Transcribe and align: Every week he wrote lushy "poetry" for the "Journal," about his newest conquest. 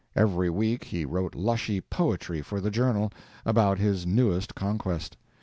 Every 0.15 0.49
week 0.49 0.85
he 0.85 1.05
wrote 1.05 1.35
lushy 1.35 1.79
"poetry" 1.79 2.41
for 2.41 2.59
the 2.59 2.71
"Journal," 2.71 3.11
about 3.45 3.77
his 3.77 4.03
newest 4.03 4.55
conquest. 4.55 5.15